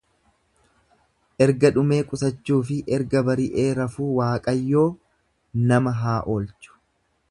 Erga 1.47 1.71
dhumee 1.75 1.99
qusachuufi 2.13 2.79
erga 2.99 3.23
bari'ee 3.29 3.69
rafuu 3.83 4.11
waaqayyoo 4.23 4.87
nama 5.73 5.99
haa 6.05 6.21
oolchu. 6.37 6.79